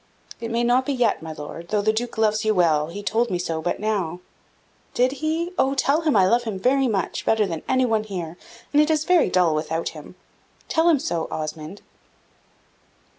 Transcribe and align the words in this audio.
"It 0.39 0.49
may 0.49 0.63
not 0.63 0.87
be 0.87 0.93
yet, 0.93 1.21
my 1.21 1.31
Lord, 1.31 1.67
though 1.67 1.83
the 1.83 1.93
Duke 1.93 2.17
loves 2.17 2.43
you 2.43 2.55
well 2.55 2.87
he 2.87 3.03
told 3.03 3.29
me 3.29 3.37
so 3.37 3.61
but 3.61 3.79
now." 3.79 4.19
"Did 4.95 5.11
he? 5.21 5.51
Oh, 5.59 5.75
tell 5.75 6.01
him 6.01 6.15
I 6.15 6.25
love 6.27 6.41
him 6.41 6.57
very 6.57 6.87
much 6.87 7.23
better 7.23 7.45
than 7.45 7.61
any 7.69 7.85
one 7.85 8.05
here 8.05 8.35
and 8.73 8.81
it 8.81 8.89
is 8.89 9.05
very 9.05 9.29
dull 9.29 9.53
without 9.53 9.89
him. 9.89 10.15
Tell 10.67 10.89
him 10.89 10.97
so, 10.97 11.27
Osmond." 11.29 11.83